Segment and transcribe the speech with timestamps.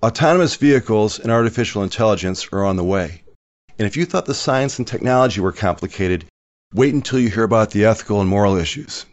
[0.00, 3.24] Autonomous vehicles and artificial intelligence are on the way.
[3.80, 6.24] And if you thought the science and technology were complicated,
[6.72, 9.06] wait until you hear about the ethical and moral issues.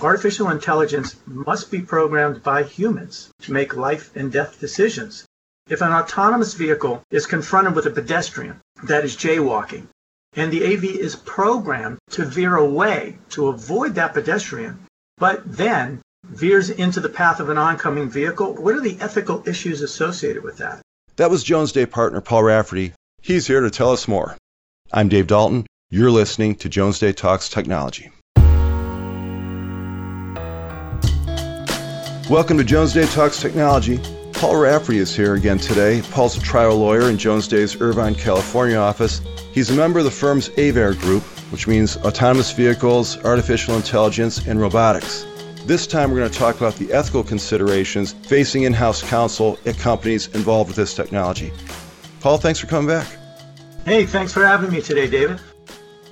[0.00, 5.24] Artificial intelligence must be programmed by humans to make life and death decisions.
[5.68, 9.86] If an autonomous vehicle is confronted with a pedestrian that is jaywalking,
[10.34, 14.86] and the AV is programmed to veer away to avoid that pedestrian,
[15.18, 19.82] but then veers into the path of an oncoming vehicle, what are the ethical issues
[19.82, 20.80] associated with that?
[21.16, 22.92] That was Jones Day partner Paul Rafferty.
[23.20, 24.36] He's here to tell us more.
[24.92, 25.66] I'm Dave Dalton.
[25.90, 28.10] You're listening to Jones Day Talks Technology.
[32.30, 34.00] Welcome to Jones Day Talks Technology.
[34.32, 36.02] Paul Rafferty is here again today.
[36.12, 39.20] Paul's a trial lawyer in Jones Day's Irvine, California office.
[39.52, 44.60] He's a member of the firm's AVAIR group, which means autonomous vehicles, artificial intelligence, and
[44.60, 45.26] robotics.
[45.64, 50.26] This time we're going to talk about the ethical considerations facing in-house counsel at companies
[50.34, 51.52] involved with this technology.
[52.18, 53.06] Paul, thanks for coming back.
[53.84, 55.40] Hey, thanks for having me today, David.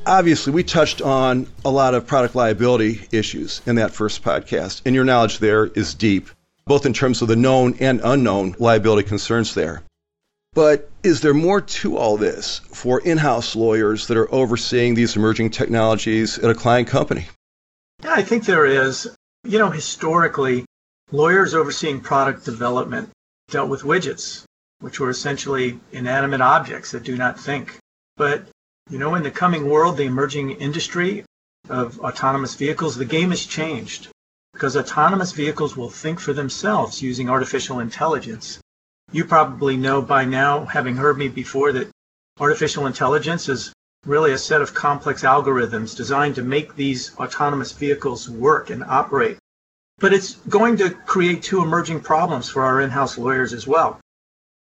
[0.06, 4.94] Obviously, we touched on a lot of product liability issues in that first podcast, and
[4.94, 6.28] your knowledge there is deep,
[6.66, 9.82] both in terms of the known and unknown liability concerns there.
[10.54, 15.16] But is there more to all this for in house lawyers that are overseeing these
[15.16, 17.26] emerging technologies at a client company?
[18.04, 19.08] Yeah, I think there is.
[19.44, 20.66] You know, historically,
[21.10, 23.10] lawyers overseeing product development
[23.48, 24.44] dealt with widgets,
[24.80, 27.78] which were essentially inanimate objects that do not think.
[28.16, 28.48] But,
[28.90, 31.24] you know, in the coming world, the emerging industry
[31.68, 34.08] of autonomous vehicles, the game has changed
[34.52, 38.60] because autonomous vehicles will think for themselves using artificial intelligence.
[39.10, 41.90] You probably know by now, having heard me before, that
[42.38, 43.72] artificial intelligence is
[44.06, 49.38] really a set of complex algorithms designed to make these autonomous vehicles work and operate.
[49.98, 54.00] But it's going to create two emerging problems for our in-house lawyers as well.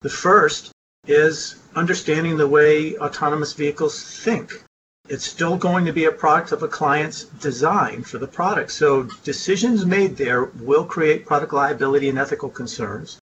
[0.02, 0.72] The first
[1.08, 4.64] is understanding the way autonomous vehicles think.
[5.08, 8.72] It's still going to be a product of a client's design for the product.
[8.72, 13.17] So decisions made there will create product liability and ethical concerns.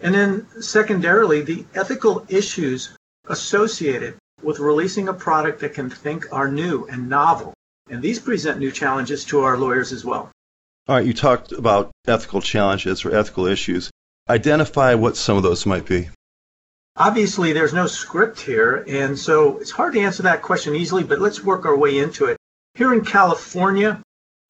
[0.00, 6.48] And then secondarily, the ethical issues associated with releasing a product that can think are
[6.48, 7.54] new and novel.
[7.90, 10.30] And these present new challenges to our lawyers as well.
[10.88, 13.90] All right, you talked about ethical challenges or ethical issues.
[14.28, 16.08] Identify what some of those might be.
[16.96, 21.20] Obviously, there's no script here, and so it's hard to answer that question easily, but
[21.20, 22.36] let's work our way into it.
[22.74, 24.00] Here in California,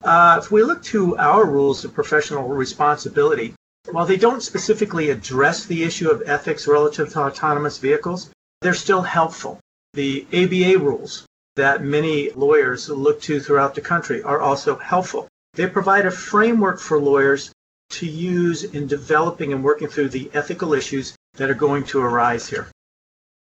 [0.03, 3.53] uh, if we look to our rules of professional responsibility,
[3.91, 8.29] while they don't specifically address the issue of ethics relative to autonomous vehicles,
[8.61, 9.59] they're still helpful.
[9.93, 15.27] The ABA rules that many lawyers look to throughout the country are also helpful.
[15.53, 17.51] They provide a framework for lawyers
[17.91, 22.47] to use in developing and working through the ethical issues that are going to arise
[22.47, 22.67] here.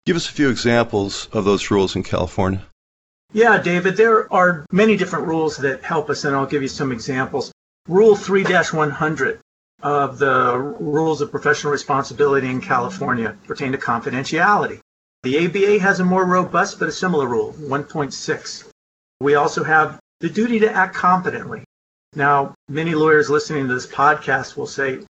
[0.04, 2.66] Give us a few examples of those rules in California.
[3.32, 6.92] Yeah, David, there are many different rules that help us, and I'll give you some
[6.92, 7.52] examples.
[7.88, 9.40] Rule 3 100
[9.82, 14.80] of the rules of professional responsibility in California pertain to confidentiality.
[15.22, 18.68] The ABA has a more robust but a similar rule, 1.6.
[19.20, 21.62] We also have the duty to act competently.
[22.14, 25.00] Now, many lawyers listening to this podcast will say,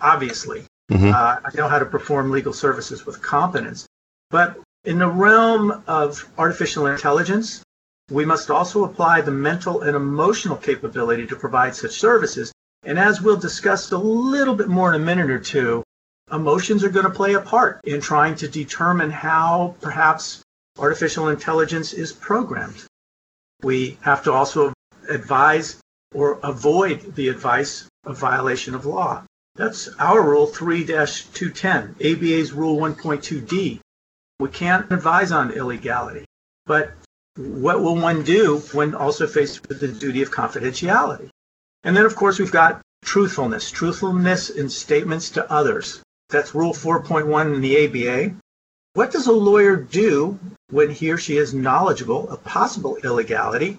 [0.00, 1.12] obviously, mm-hmm.
[1.14, 3.86] uh, I know how to perform legal services with competence.
[4.30, 7.62] But in the realm of artificial intelligence,
[8.10, 12.52] we must also apply the mental and emotional capability to provide such services.
[12.82, 15.84] And as we'll discuss a little bit more in a minute or two,
[16.32, 20.42] emotions are going to play a part in trying to determine how perhaps
[20.78, 22.84] artificial intelligence is programmed.
[23.62, 24.72] We have to also
[25.08, 25.80] advise
[26.14, 29.24] or avoid the advice of violation of law.
[29.56, 33.80] That's our rule 3-210, ABA's rule 1.2d.
[34.38, 36.24] We can't advise on illegality.
[36.66, 36.92] But
[37.36, 41.30] what will one do when also faced with the duty of confidentiality?
[41.84, 46.02] And then, of course, we've got truthfulness, truthfulness in statements to others.
[46.30, 48.36] That's Rule 4.1 in the ABA.
[48.94, 50.38] What does a lawyer do
[50.70, 53.78] when he or she is knowledgeable of possible illegality?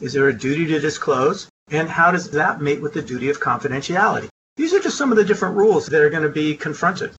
[0.00, 1.48] Is there a duty to disclose?
[1.70, 4.28] And how does that mate with the duty of confidentiality?
[4.56, 7.12] These are just some of the different rules that are going to be confronted.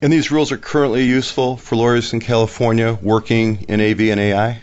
[0.00, 4.62] And these rules are currently useful for lawyers in California working in AV and AI?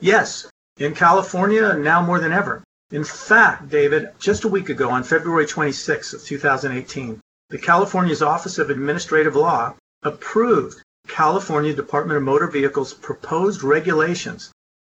[0.00, 0.46] Yes.
[0.78, 2.62] In California, now more than ever.
[2.90, 7.20] In fact, David, just a week ago on February 26th of 2018,
[7.54, 14.50] the California's Office of Administrative Law approved California Department of Motor Vehicles proposed regulations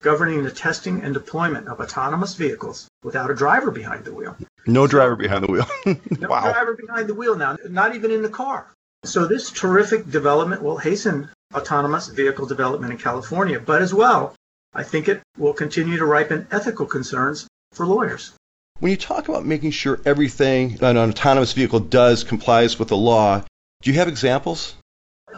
[0.02, 4.36] governing the testing and deployment of autonomous vehicles without a driver behind the wheel.
[4.68, 5.66] No driver behind the wheel.
[6.20, 6.52] no wow.
[6.52, 8.68] driver behind the wheel now, not even in the car.
[9.04, 14.32] So this terrific development will hasten autonomous vehicle development in California, but as well,
[14.72, 18.32] I think it will continue to ripen ethical concerns for lawyers.
[18.80, 23.44] When you talk about making sure everything an autonomous vehicle does complies with the law,
[23.82, 24.74] do you have examples?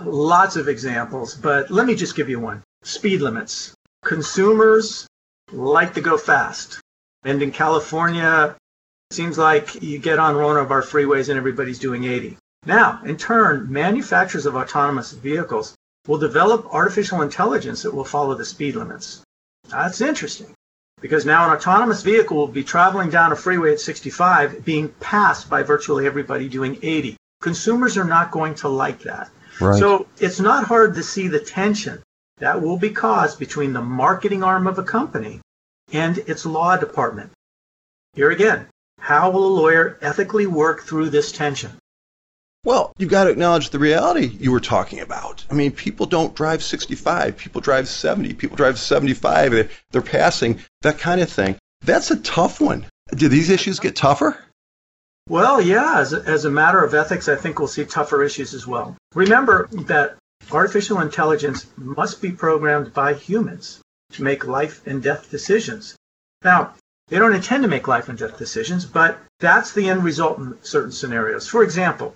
[0.03, 2.63] Lots of examples, but let me just give you one.
[2.83, 3.75] Speed limits.
[4.03, 5.07] Consumers
[5.53, 6.81] like to go fast.
[7.25, 8.57] And in California,
[9.11, 12.39] it seems like you get on one of our freeways and everybody's doing 80.
[12.65, 15.75] Now, in turn, manufacturers of autonomous vehicles
[16.09, 19.23] will develop artificial intelligence that will follow the speed limits.
[19.69, 20.56] That's interesting
[21.01, 25.51] because now an autonomous vehicle will be traveling down a freeway at 65 being passed
[25.51, 27.17] by virtually everybody doing 80.
[27.43, 29.31] Consumers are not going to like that.
[29.61, 29.79] Right.
[29.79, 32.03] So it's not hard to see the tension
[32.39, 35.41] that will be caused between the marketing arm of a company
[35.93, 37.31] and its law department.
[38.15, 38.67] Here again,
[38.99, 41.73] how will a lawyer ethically work through this tension?
[42.67, 45.45] Well, you've got to acknowledge the reality you were talking about.
[45.49, 50.59] I mean, people don't drive 65, people drive 70, people drive 75, they're, they're passing,
[50.83, 51.55] that kind of thing.
[51.83, 52.85] That's a tough one.
[53.15, 54.37] Do these issues get tougher?
[55.29, 58.53] Well, yeah, as a, as a matter of ethics, I think we'll see tougher issues
[58.53, 58.97] as well.
[59.15, 60.17] Remember that
[60.51, 63.81] artificial intelligence must be programmed by humans
[64.15, 65.95] to make life and death decisions.
[66.43, 66.75] Now,
[67.07, 70.59] they don't intend to make life and death decisions, but that's the end result in
[70.65, 71.47] certain scenarios.
[71.47, 72.16] For example,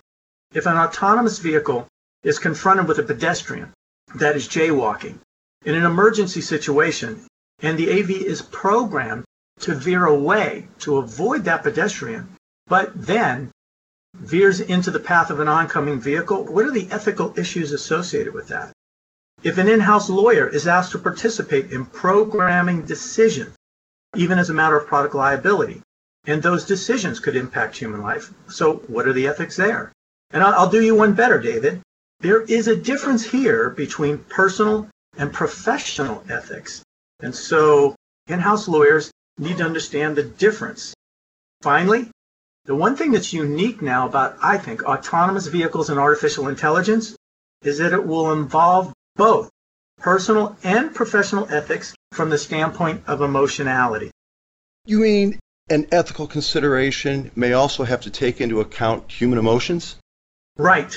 [0.53, 1.87] if an autonomous vehicle
[2.23, 3.73] is confronted with a pedestrian
[4.17, 5.19] that is jaywalking
[5.65, 7.25] in an emergency situation
[7.63, 9.25] and the AV is programmed
[9.61, 12.29] to veer away to avoid that pedestrian,
[12.67, 13.51] but then
[14.15, 18.49] veers into the path of an oncoming vehicle, what are the ethical issues associated with
[18.49, 18.73] that?
[19.43, 23.55] If an in-house lawyer is asked to participate in programming decisions,
[24.17, 25.83] even as a matter of product liability,
[26.27, 29.93] and those decisions could impact human life, so what are the ethics there?
[30.31, 31.83] And I'll, do you one better, David.
[32.21, 36.83] There is a difference here between personal and professional ethics.
[37.21, 37.97] And so
[38.29, 40.95] in-house lawyers need to understand the difference.
[41.63, 42.09] Finally,
[42.67, 47.17] the one thing that's unique now about, I think, autonomous vehicles and artificial intelligence
[47.63, 49.51] is that it will involve both
[49.99, 54.11] personal and professional ethics from the standpoint of emotionality.
[54.87, 55.39] You mean
[55.69, 59.97] an ethical consideration may also have to take into account human emotions?
[60.61, 60.95] Right.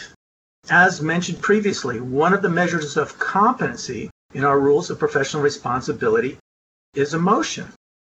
[0.69, 6.37] As mentioned previously, one of the measures of competency in our rules of professional responsibility
[6.95, 7.71] is emotion,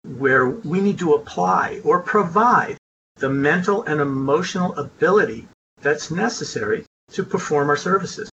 [0.04, 2.78] where we need to apply or provide
[3.16, 5.46] the mental and emotional ability
[5.82, 8.30] that's necessary to perform our services.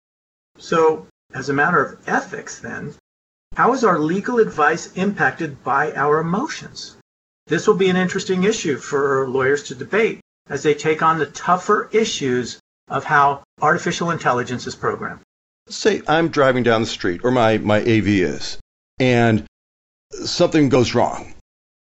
[0.57, 2.95] So, as a matter of ethics, then,
[3.55, 6.97] how is our legal advice impacted by our emotions?
[7.49, 11.27] This will be an interesting issue for lawyers to debate as they take on the
[11.27, 15.21] tougher issues of how artificial intelligence is programmed.
[15.69, 18.59] Say I'm driving down the street, or my, my AV is,
[18.99, 19.45] and
[20.11, 21.35] something goes wrong.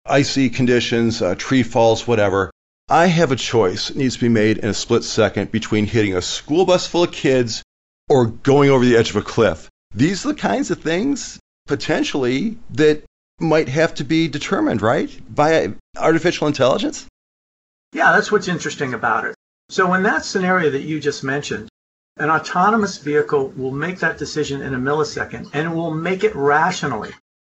[0.06, 2.52] Icy conditions, a tree falls, whatever.
[2.90, 6.16] I have a choice that needs to be made in a split second between hitting
[6.16, 7.64] a school bus full of kids
[8.10, 9.70] or going over the edge of a cliff.
[9.94, 11.38] These are the kinds of things
[11.68, 13.04] potentially that
[13.40, 15.10] might have to be determined, right?
[15.34, 17.06] By artificial intelligence?
[17.94, 19.36] Yeah, that's what's interesting about it.
[19.70, 21.68] So in that scenario that you just mentioned,
[22.18, 26.36] an autonomous vehicle will make that decision in a millisecond and it will make it
[26.36, 27.14] rationally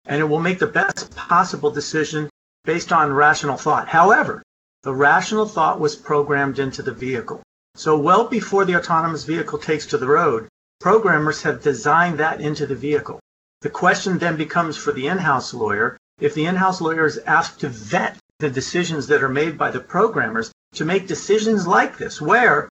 [0.06, 2.30] and it will make the best possible decision
[2.66, 3.88] based on rational thought.
[3.88, 4.42] However,
[4.84, 7.44] the rational thought was programmed into the vehicle.
[7.76, 10.48] So well before the autonomous vehicle takes to the road,
[10.80, 13.20] programmers have designed that into the vehicle.
[13.62, 17.70] The question then becomes for the in-house lawyer, if the in-house lawyer is asked to
[17.70, 22.70] vet the decisions that are made by the programmers, to make decisions like this, where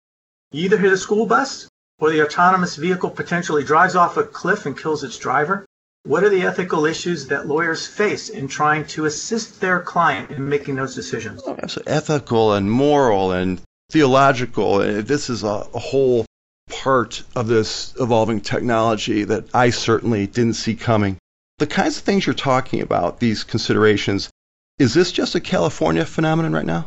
[0.52, 4.66] you either hit a school bus or the autonomous vehicle potentially drives off a cliff
[4.66, 5.66] and kills its driver.
[6.04, 10.48] What are the ethical issues that lawyers face in trying to assist their client in
[10.48, 11.42] making those decisions?
[11.44, 14.80] Oh, so ethical and moral and theological.
[14.80, 16.24] Eh, this is a whole
[16.70, 21.18] part of this evolving technology that I certainly didn't see coming.
[21.58, 24.30] The kinds of things you're talking about, these considerations,
[24.78, 26.86] is this just a California phenomenon right now?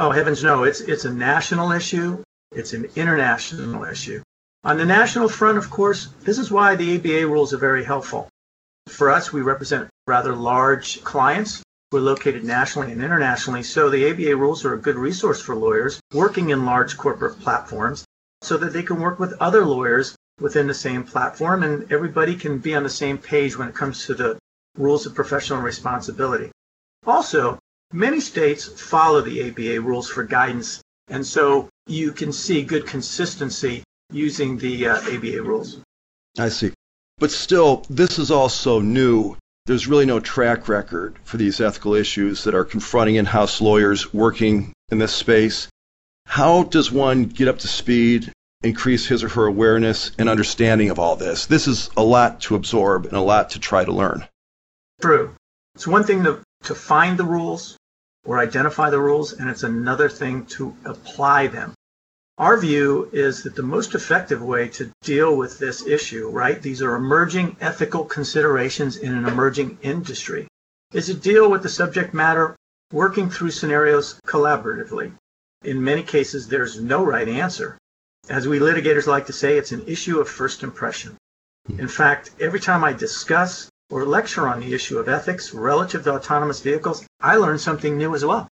[0.00, 0.62] Oh, heavens no.
[0.62, 2.22] It's, it's a national issue.
[2.52, 4.22] It's an international issue.
[4.62, 8.28] On the national front, of course, this is why the ABA rules are very helpful.
[8.88, 11.64] For us, we represent rather large clients.
[11.90, 16.00] We're located nationally and internationally, so the ABA rules are a good resource for lawyers
[16.12, 18.04] working in large corporate platforms
[18.42, 22.58] so that they can work with other lawyers within the same platform and everybody can
[22.58, 24.38] be on the same page when it comes to the
[24.76, 26.52] rules of professional responsibility.
[27.04, 27.58] Also,
[27.92, 33.82] Many states follow the ABA rules for guidance, and so you can see good consistency
[34.12, 35.78] using the uh, ABA rules.
[36.38, 36.72] I see.
[37.16, 39.36] But still, this is also new.
[39.64, 44.12] There's really no track record for these ethical issues that are confronting in house lawyers
[44.12, 45.68] working in this space.
[46.26, 48.30] How does one get up to speed,
[48.62, 51.46] increase his or her awareness and understanding of all this?
[51.46, 54.28] This is a lot to absorb and a lot to try to learn.
[55.00, 55.34] True.
[55.74, 57.77] It's one thing to, to find the rules
[58.24, 61.74] or identify the rules, and it's another thing to apply them.
[62.38, 66.82] Our view is that the most effective way to deal with this issue, right, these
[66.82, 70.46] are emerging ethical considerations in an emerging industry,
[70.92, 72.54] is to deal with the subject matter
[72.92, 75.12] working through scenarios collaboratively.
[75.64, 77.76] In many cases, there's no right answer.
[78.28, 81.16] As we litigators like to say, it's an issue of first impression.
[81.76, 86.14] In fact, every time I discuss or lecture on the issue of ethics relative to
[86.14, 88.48] autonomous vehicles, I learn something new as well.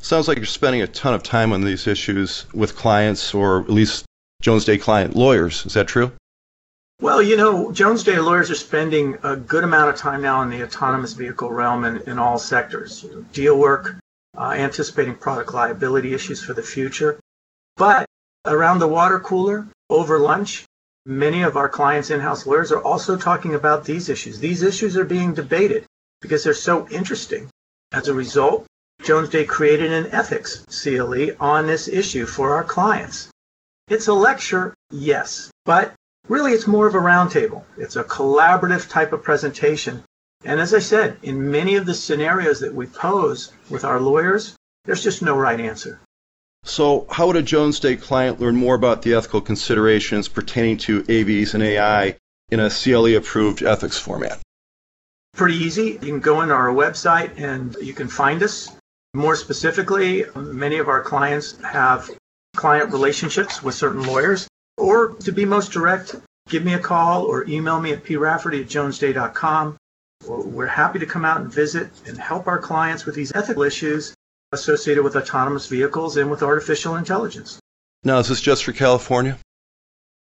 [0.00, 3.70] Sounds like you're spending a ton of time on these issues with clients or at
[3.70, 4.04] least
[4.40, 5.64] Jones Day client lawyers.
[5.64, 6.12] Is that true?
[7.00, 10.50] Well, you know, Jones Day lawyers are spending a good amount of time now in
[10.50, 13.02] the autonomous vehicle realm in, in all sectors.
[13.02, 13.96] You know, deal work,
[14.36, 17.18] uh, anticipating product liability issues for the future.
[17.76, 18.06] But
[18.46, 20.64] around the water cooler, over lunch,
[21.06, 24.38] many of our clients' in-house lawyers are also talking about these issues.
[24.38, 25.84] These issues are being debated
[26.20, 27.48] because they're so interesting.
[27.92, 28.66] As a result,
[29.02, 33.28] Jones Day created an ethics CLE on this issue for our clients.
[33.88, 35.92] It's a lecture, yes, but
[36.28, 37.64] really it's more of a roundtable.
[37.76, 40.04] It's a collaborative type of presentation
[40.44, 44.56] and as I said, in many of the scenarios that we pose with our lawyers,
[44.84, 46.00] there's just no right answer.
[46.64, 51.02] So, how would a Jones Day client learn more about the ethical considerations pertaining to
[51.02, 52.16] AVs and AI
[52.50, 54.38] in a CLE approved ethics format?
[55.34, 55.92] Pretty easy.
[55.92, 58.70] You can go into our website and you can find us.
[59.12, 62.10] More specifically, many of our clients have
[62.54, 64.46] client relationships with certain lawyers.
[64.78, 66.14] Or to be most direct,
[66.48, 69.76] give me a call or email me at prafferty at jonesday.com.
[70.26, 74.14] We're happy to come out and visit and help our clients with these ethical issues
[74.52, 77.58] associated with autonomous vehicles and with artificial intelligence.
[78.04, 79.38] Now, is this just for California?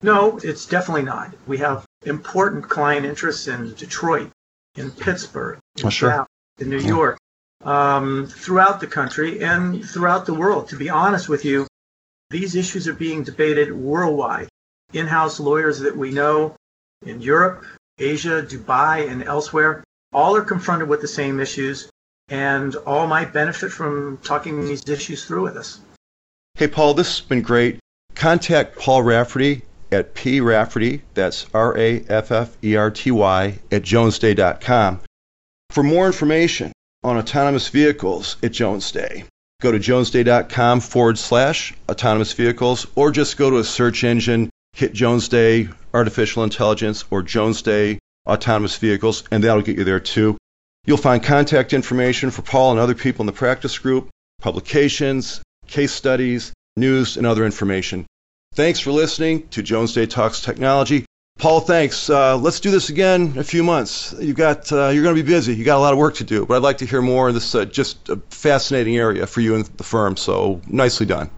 [0.03, 1.35] No, it's definitely not.
[1.47, 4.31] We have important client interests in Detroit,
[4.77, 6.11] in Pittsburgh, in, oh, sure.
[6.11, 6.29] Dallas,
[6.59, 7.19] in New York,
[7.63, 10.69] um, throughout the country and throughout the world.
[10.69, 11.67] To be honest with you,
[12.31, 14.49] these issues are being debated worldwide.
[14.93, 16.55] In house lawyers that we know
[17.05, 17.65] in Europe,
[17.99, 21.91] Asia, Dubai, and elsewhere, all are confronted with the same issues
[22.29, 25.81] and all might benefit from talking these issues through with us.
[26.55, 27.79] Hey, Paul, this has been great.
[28.15, 30.41] Contact Paul Rafferty at P.
[30.41, 35.01] Rafferty, that's R A F F E R T Y, at jonesday.com.
[35.71, 39.25] For more information on autonomous vehicles at Jones Day,
[39.61, 44.93] go to jonesday.com forward slash autonomous vehicles or just go to a search engine, hit
[44.93, 50.37] Jones Day artificial intelligence or Jones Day autonomous vehicles, and that'll get you there too.
[50.87, 54.11] You'll find contact information for Paul and other people in the practice group,
[54.41, 58.07] publications, case studies, news, and other information.
[58.55, 61.07] Thanks for listening to Jones Day Talks Technology.
[61.39, 62.09] Paul, thanks.
[62.09, 64.15] Uh, let's do this again in a few months.
[64.21, 65.55] You got uh, you're going to be busy.
[65.55, 67.33] You got a lot of work to do, but I'd like to hear more.
[67.33, 70.17] This is uh, just a fascinating area for you and the firm.
[70.17, 71.31] So nicely done.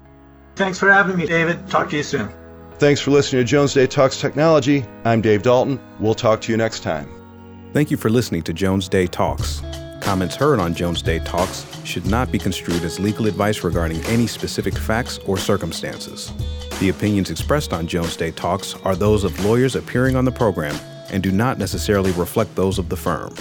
[0.55, 1.67] Thanks for having me, David.
[1.69, 2.29] Talk to you soon.
[2.75, 4.85] Thanks for listening to Jones Day Talks Technology.
[5.05, 5.81] I'm Dave Dalton.
[5.99, 7.09] We'll talk to you next time.
[7.77, 9.61] Thank you for listening to Jones Day Talks.
[10.01, 14.27] Comments heard on Jones Day Talks should not be construed as legal advice regarding any
[14.27, 16.33] specific facts or circumstances.
[16.81, 20.75] The opinions expressed on Jones Day Talks are those of lawyers appearing on the program
[21.11, 23.35] and do not necessarily reflect those of the firm.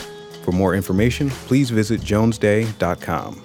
[0.44, 3.45] For more information, please visit jonesday.com.